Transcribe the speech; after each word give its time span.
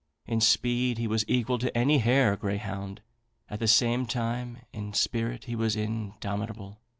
In 0.25 0.41
speed 0.41 0.97
he 0.97 1.05
was 1.05 1.23
equal 1.27 1.59
to 1.59 1.77
any 1.77 1.99
hare 1.99 2.35
greyhound; 2.35 3.03
at 3.51 3.59
the 3.59 3.67
same 3.67 4.07
time, 4.07 4.57
in 4.73 4.93
spirit 4.93 5.43
he 5.43 5.55
was 5.55 5.75
indomitable. 5.75 6.79